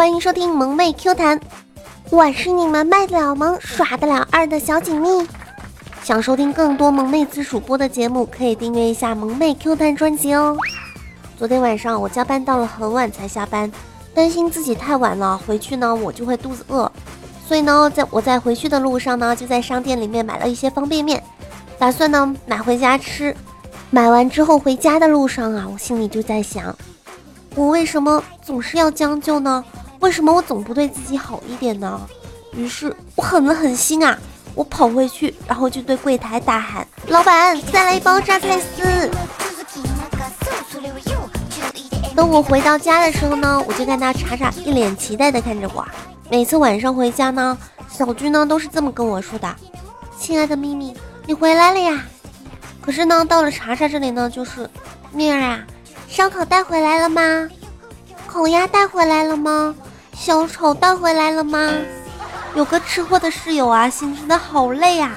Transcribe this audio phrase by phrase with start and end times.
[0.00, 1.38] 欢迎收听萌妹 Q 弹，
[2.08, 5.28] 我是你们卖得了萌、耍得了二的小锦觅。
[6.02, 10.56] 想收听更多萌妹子主播的节目，可以订阅一下萌妹 Q 弹专辑哦。
[11.36, 13.70] 昨天晚上我加班到了很晚才下班，
[14.14, 16.90] 担心自己太晚了回去呢，我就会肚子饿，
[17.46, 21.22] 所以呢，在我在回去的路上呢，就在商店里面买了一些方便面，
[21.78, 23.36] 打算呢买回家吃。
[23.90, 26.74] 买完之后回家的路上啊，我心里就在想，
[27.54, 29.62] 我为什么总是要将就呢？
[30.00, 32.00] 为什么我总不对自己好一点呢？
[32.54, 34.18] 于是我狠了狠心啊，
[34.54, 39.10] 我跑回去，然后就对柜台大喊：“老板，再来一包榨菜丝。”
[42.16, 45.86] 等我回到家的时候呢，我就看到查查一脸期待的看着我。
[46.30, 47.56] 每次晚上回家呢，
[47.88, 49.54] 小军呢都是这么跟我说的
[50.18, 50.96] ：“亲爱的咪咪，
[51.26, 52.02] 你回来了呀。”
[52.82, 54.68] 可是呢，到了查查这里呢，就是
[55.12, 55.60] 蜜儿啊，
[56.08, 57.48] 烧烤带回来了吗？
[58.26, 59.74] 烤鸭带回来了吗？
[60.14, 61.72] 小丑带回来了吗？
[62.54, 65.12] 有个吃货的室友啊，心真的好累呀。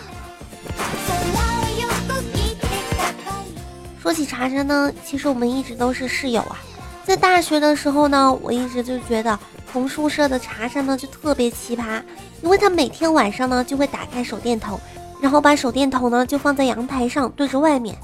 [3.99, 6.57] 说起茶茶呢，其实我们一直都是室友啊。
[7.03, 9.37] 在大学的时候呢，我一直就觉得
[9.71, 12.01] 同宿舍的茶茶呢就特别奇葩，
[12.41, 14.79] 因为他每天晚上呢就会打开手电筒。
[15.21, 17.97] 然后把手电筒呢就放在阳台上对着外面。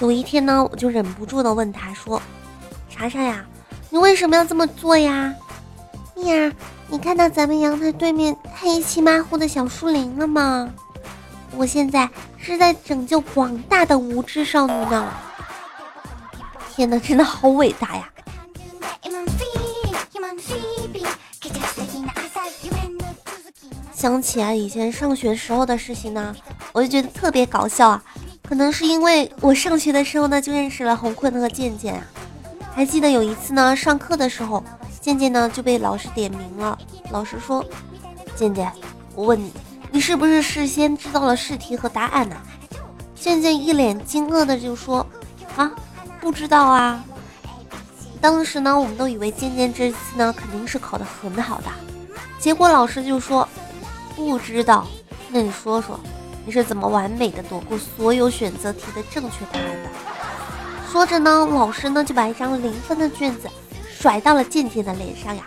[0.00, 2.20] 有一天呢，我就忍不住的问他说
[2.88, 3.44] ：“茶茶呀，
[3.88, 5.34] 你为什么要这么做呀？”
[6.24, 6.52] 呀，
[6.88, 10.70] 你看到咱们阳台对面黑漆麻糊的小树林了吗？
[11.56, 15.12] 我现在是在拯救广大的无知少女呢。
[16.74, 18.08] 天哪，真的好伟大呀！
[23.92, 26.34] 想起啊以前上学时候的事情呢，
[26.72, 28.02] 我就觉得特别搞笑啊。
[28.48, 32.02] 可能是因为我上学的时候呢，就认识了红坤和健健啊。
[32.74, 34.64] 还记得有一次呢，上课的时候，
[35.00, 36.78] 渐渐呢就被老师点名了。
[37.10, 37.64] 老师说
[38.36, 38.70] ：“渐渐，
[39.14, 39.52] 我问你，
[39.90, 42.36] 你是不是事先知道了试题和答案呢？”
[43.14, 45.06] 渐渐一脸惊愕的就说
[45.56, 45.70] ：“啊，
[46.20, 47.02] 不知道啊。”
[48.20, 51.66] 当时呢，我们都以为渐渐这次呢肯定是考得很好的，
[52.38, 53.48] 结果老师就说。
[54.16, 54.86] 不知道，
[55.30, 55.98] 那你说说，
[56.44, 59.88] 你是怎么完美的躲过所有选择题的正确答案的？
[60.92, 63.48] 说着呢，老师呢就把一张零分的卷子
[64.00, 65.44] 甩到了健健的脸上呀。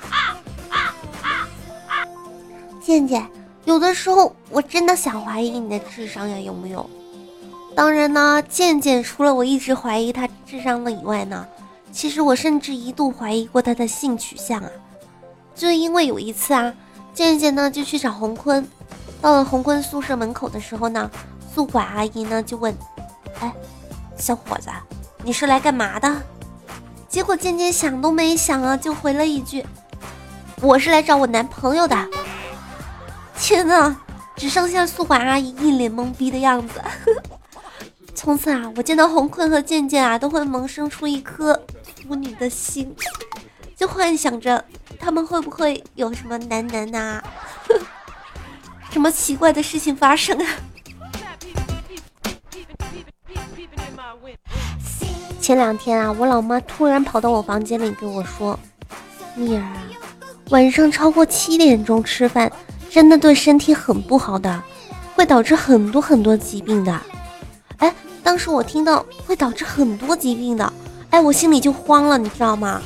[2.80, 3.28] 健健，
[3.66, 6.88] 有的时候我真的想怀疑你的智商呀，有没有？
[7.76, 11.48] 当然呢，健健除了我一直怀疑他智商的以外呢，
[11.92, 14.70] 其实我甚至一度怀疑过他的性取向啊，
[15.56, 16.72] 就因为有一次啊。
[17.16, 18.68] 健健呢就去找洪坤，
[19.22, 21.10] 到了洪坤宿舍门口的时候呢，
[21.54, 22.76] 宿管阿姨呢就问
[23.40, 23.54] ：“哎，
[24.18, 24.70] 小伙子，
[25.24, 26.12] 你是来干嘛的？”
[27.14, 29.64] 结果渐渐想都没想啊，就回了一句
[30.62, 31.96] ：“我是来找我男朋友的。”
[33.38, 33.96] 天呐，
[34.36, 36.82] 只剩下宿管阿姨一脸懵逼的样子。
[38.16, 41.54] 从此啊，我见到红坤和健健啊，都会萌生出一颗
[42.08, 42.96] 腐女的心，
[43.78, 44.66] 就幻想着。
[45.00, 47.22] 他们会不会有什么男男呐？
[48.90, 50.48] 什么奇怪的事情发生啊？
[55.44, 58.58] 前两天啊，我老妈突然跑到我房间里跟我说
[59.36, 59.76] ：“蜜儿啊，
[60.52, 62.50] 晚上超过七点钟吃饭，
[62.90, 64.64] 真的对身体很不好的，
[65.16, 66.98] 会导致很多很多疾病的。”
[67.80, 67.94] 哎，
[68.24, 70.72] 当时我听到会导致很多疾病的，
[71.10, 72.82] 哎，我心里就慌了，你知道吗？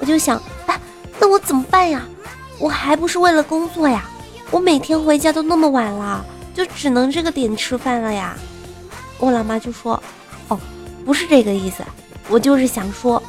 [0.00, 0.36] 我就想。
[0.66, 0.76] 哎
[1.20, 2.02] 那我怎么办呀？
[2.58, 4.10] 我还不是为了工作呀！
[4.50, 8.36] 我每天回家都那么晚了，就只能这个点吃饭了呀。
[9.18, 10.02] 我老妈就说
[10.48, 10.58] ：“哦，
[11.04, 11.84] 不是这个意思，
[12.30, 13.20] 我就是想说，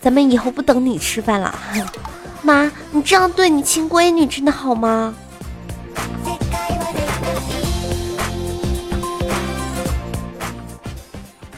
[0.00, 1.54] 咱们以后不等你吃饭了。”
[2.42, 5.14] 妈，你这样对你亲闺女真的好吗？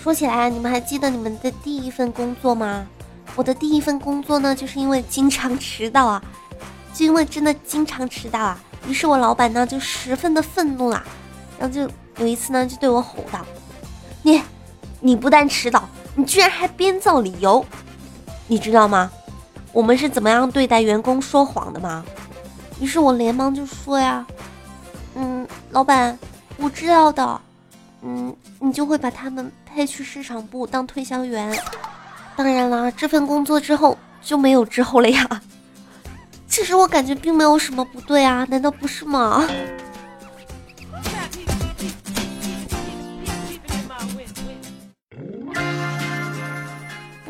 [0.03, 2.87] 说起来，你们还记得你们的第一份工作吗？
[3.35, 6.23] 我的第一份工作呢，就是因为经常迟到啊，
[6.95, 11.05] 就因为真的经常迟到啊，于是我老板呢就十分的愤怒啊，
[11.59, 11.83] 然后就
[12.19, 13.45] 有一次呢就对我吼道
[14.23, 14.41] ：“你，
[15.01, 17.65] 你不但迟到，你居然还编造理由，
[18.49, 19.09] 你知道吗？
[19.73, 22.05] 我们是怎么样对待员工说谎的吗？”
[22.81, 24.27] 于是我连忙就说呀
[25.15, 26.19] ：“嗯，老板，
[26.57, 27.41] 我知道的，
[28.03, 31.57] 嗯，你就会把他们派去市场部当推销员。”
[32.37, 35.43] 当然啦，这份工作之后就没有之后了呀。
[36.49, 39.47] 其实我感觉并没有什么不对啊，难道不是吗？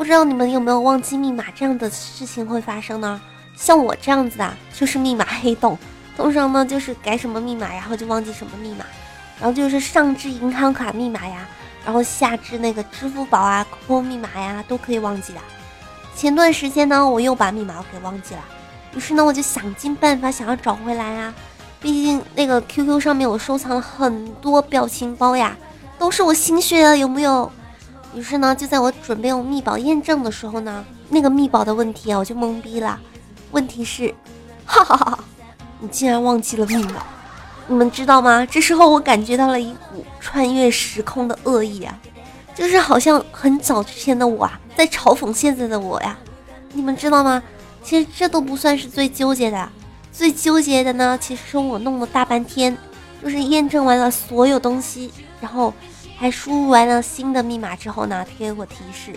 [0.06, 3.20] 不知道你们有没有忘记密码这样的事情会发生呢？
[3.56, 5.76] 像我这样子啊，就是密码黑洞。
[6.16, 8.84] 通常呢，就是改什么密码，然后就忘记什么密码，
[9.40, 11.48] 然后就是上至银行卡密码呀，
[11.84, 15.40] 然后下至那个支付宝啊、QQ 密码呀，都可以忘记的。
[16.14, 18.44] 前段时间呢，我又把密码给忘记了，
[18.94, 21.34] 于是呢，我就想尽办法想要找回来啊。
[21.80, 25.56] 毕竟那个 QQ 上面我收藏了很多表情包呀，
[25.98, 27.50] 都是我心血啊，有没有？
[28.16, 32.98] 于是呢，就在我准备用密保验证的时候呢，那个密保的问题啊，我就懵逼了。
[33.50, 34.12] 问题是，
[34.64, 35.18] 哈哈哈，
[35.80, 37.04] 你竟然忘记了密码！
[37.68, 38.46] 你们知道吗？
[38.46, 41.94] 这时候我感觉到了一股穿越时空的恶意啊，
[42.54, 46.16] 就是好像很早之前的我啊，在嘲讽现在的我呀。
[46.72, 47.42] 你们知道吗？
[47.82, 49.68] 其实这都不算是最纠结的，
[50.10, 52.74] 最纠结的呢，其实是我弄了大半天，
[53.22, 55.74] 就是验证完了所有东西，然后。
[56.18, 59.14] 还输入完了新的密码之后呢，他给我提示：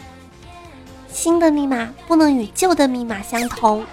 [1.07, 3.85] 新的密码不能与旧的密码相同。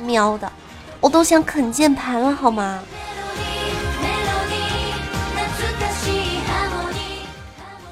[0.00, 0.52] 喵的，
[1.00, 2.82] 我都想啃键盘了，好吗？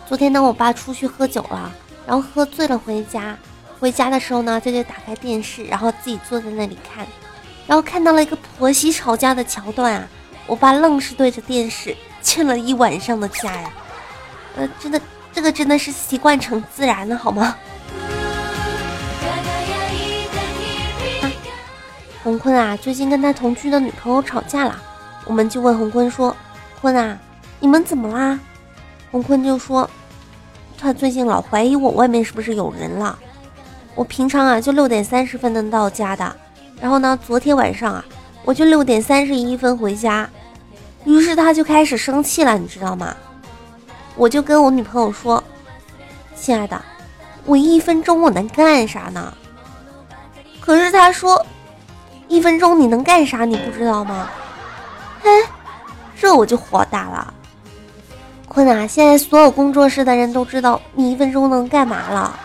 [0.07, 1.73] 昨天呢，我爸出去喝酒了，
[2.07, 3.37] 然后喝醉了回家。
[3.81, 7.07] 回家的时候呢，他就打开电视，然后自己坐在那里看，
[7.67, 10.09] 然后看到了一个婆媳吵架的桥段啊。
[10.47, 11.97] 我爸愣是对着电视。
[12.27, 13.71] 欠了一晚上的假呀，
[14.57, 15.01] 呃，真的，
[15.33, 17.57] 这个真的是习惯成自然了，好吗？
[22.25, 24.77] 洪坤啊，最近跟他同居的女朋友吵架了，
[25.25, 26.37] 我们就问洪坤说
[26.83, 27.17] ：“坤啊，
[27.61, 28.39] 你们怎么啦？”
[29.13, 29.89] 洪坤就说
[30.77, 33.17] ：“他最近老怀疑我外面是不是有人了。
[33.95, 36.37] 我平常啊就六点三十分能到家的，
[36.81, 38.05] 然后呢，昨天晚上啊
[38.45, 40.29] 我就六点三十一分回家。”
[41.07, 43.17] 于是他就开始生气了，你知道吗？
[44.17, 45.43] 我就跟我女朋友说
[46.37, 46.79] ：“亲爱的，
[47.45, 49.33] 我一分钟我能干啥呢？”
[50.61, 51.45] 可是他说
[52.29, 53.45] ：“一分钟你能干啥？
[53.45, 54.29] 你不知道吗？”
[55.23, 55.31] 嘿，
[56.19, 57.33] 这我就火大了。
[58.49, 62.41] 坤啊，现在所有工作室的人都知道你一分钟能干嘛了。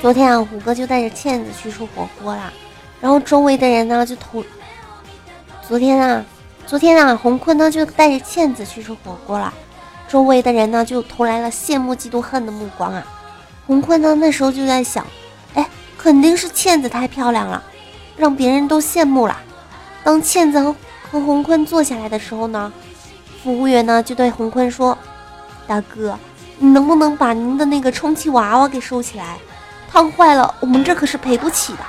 [0.00, 2.50] 昨天啊，虎哥就带着倩子去吃火锅了，
[3.02, 4.42] 然后周围的人呢就投。
[5.68, 6.24] 昨天啊，
[6.66, 9.52] 昨天啊，洪坤呢就带着倩子去吃火锅了，
[10.08, 13.06] 周围的人呢就投来了羡慕、嫉妒、恨的目光啊。
[13.66, 15.06] 洪坤呢那时候就在想，
[15.52, 15.68] 哎，
[15.98, 17.62] 肯定是倩子太漂亮了，
[18.16, 19.36] 让别人都羡慕了。
[20.02, 20.74] 当倩子和
[21.10, 22.72] 和洪坤坐下来的时候呢，
[23.42, 24.96] 服务员呢就对洪坤说
[25.68, 26.18] ：“大哥，
[26.58, 29.36] 你能不能把您的那个充气娃娃给收起来？”
[29.92, 31.80] 烫坏了，我们这可是赔不起的。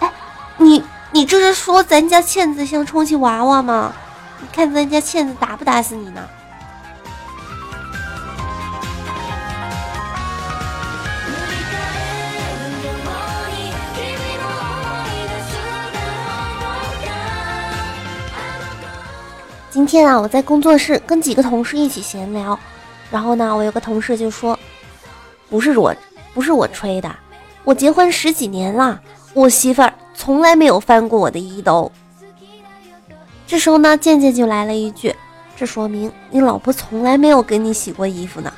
[0.00, 0.12] 哎，
[0.58, 3.92] 你你这是说咱家倩子像充气娃娃吗？
[4.40, 6.20] 你看咱家倩子打不打死你呢？
[19.70, 22.56] 今天啊，我在工作室跟几个同事一起闲聊，
[23.10, 24.56] 然后呢，我有个同事就说，
[25.48, 25.92] 不是我。
[26.34, 27.14] 不是我吹的，
[27.62, 29.00] 我结婚十几年了，
[29.34, 31.90] 我媳妇儿从来没有翻过我的衣兜。
[33.46, 35.14] 这时候呢，健健就来了一句
[35.56, 38.52] ：“这说明你老婆从来没有给你洗过衣服呢。”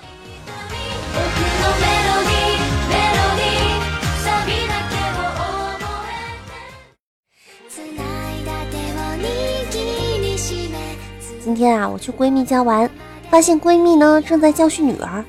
[11.44, 12.90] 今天啊，我去闺蜜家玩，
[13.30, 15.22] 发现闺蜜呢正在教训女儿，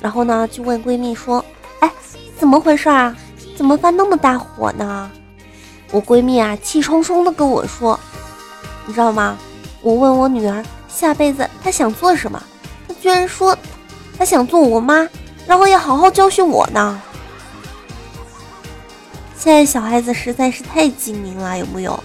[0.00, 1.44] 然后呢就问闺蜜说。
[2.42, 3.16] 怎么回事啊？
[3.56, 5.08] 怎么发那么大火呢？
[5.92, 7.98] 我闺蜜啊，气冲冲的跟我说，
[8.84, 9.38] 你知道吗？
[9.80, 12.42] 我问我女儿下辈子她想做什么，
[12.88, 13.56] 她居然说
[14.18, 15.08] 她想做我妈，
[15.46, 17.00] 然后要好好教训我呢。
[19.36, 22.02] 现在小孩子实在是太精明了，有木有？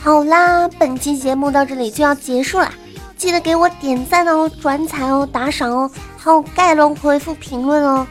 [0.00, 2.72] 好啦，本期节目到这里就要结束了。
[3.16, 8.06] 记得给我点赞哦、转采哦、打赏哦，还有盖楼回复评论哦。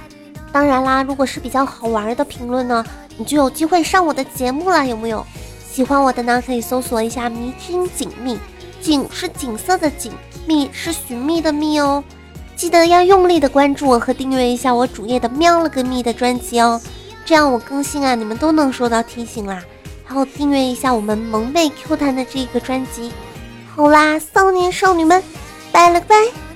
[0.52, 2.84] 当然啦，如果是比较好玩的评论呢，
[3.18, 5.26] 你就有机会上我的节目了，有木有？
[5.70, 8.38] 喜欢我的呢，可以搜索一下“迷君锦觅”，
[8.80, 10.12] 锦是锦色的锦，
[10.46, 12.04] 觅是寻觅的觅哦。
[12.56, 16.80] 记得要用力的关注我和订阅一下我主页的“喵了个咪”的专辑哦，
[17.26, 19.64] 这样我更新啊，你们都能收到提醒啦。
[20.06, 23.12] 还有订阅一下我们萌妹 Q 弹的这个专辑。
[23.76, 25.24] 好啦，少年少女们，
[25.72, 26.53] 拜了个拜。